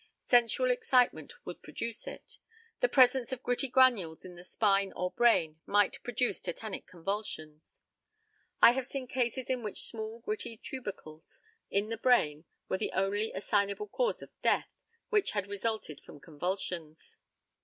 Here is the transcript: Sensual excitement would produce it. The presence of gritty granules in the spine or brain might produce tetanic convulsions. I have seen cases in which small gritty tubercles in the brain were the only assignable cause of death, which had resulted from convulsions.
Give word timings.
Sensual 0.25 0.71
excitement 0.71 1.35
would 1.45 1.61
produce 1.61 2.07
it. 2.07 2.39
The 2.79 2.89
presence 2.89 3.31
of 3.31 3.43
gritty 3.43 3.67
granules 3.67 4.25
in 4.25 4.33
the 4.33 4.43
spine 4.43 4.91
or 4.93 5.11
brain 5.11 5.59
might 5.67 6.01
produce 6.01 6.41
tetanic 6.41 6.87
convulsions. 6.87 7.83
I 8.63 8.71
have 8.71 8.87
seen 8.87 9.05
cases 9.05 9.47
in 9.47 9.61
which 9.61 9.83
small 9.83 10.17
gritty 10.21 10.57
tubercles 10.57 11.43
in 11.69 11.89
the 11.89 11.97
brain 11.97 12.45
were 12.67 12.79
the 12.79 12.93
only 12.93 13.31
assignable 13.33 13.89
cause 13.89 14.23
of 14.23 14.31
death, 14.41 14.71
which 15.09 15.33
had 15.33 15.45
resulted 15.45 16.01
from 16.01 16.19
convulsions. 16.19 17.17